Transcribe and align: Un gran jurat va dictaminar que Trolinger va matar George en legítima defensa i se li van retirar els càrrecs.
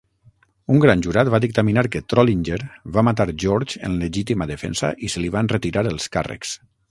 Un 0.75 0.79
gran 0.83 1.03
jurat 1.07 1.29
va 1.33 1.39
dictaminar 1.43 1.83
que 1.95 2.01
Trolinger 2.13 2.57
va 2.97 3.03
matar 3.09 3.29
George 3.45 3.83
en 3.89 3.99
legítima 4.05 4.49
defensa 4.53 4.91
i 5.09 5.13
se 5.17 5.23
li 5.27 5.33
van 5.39 5.53
retirar 5.55 5.85
els 5.93 6.09
càrrecs. 6.17 6.57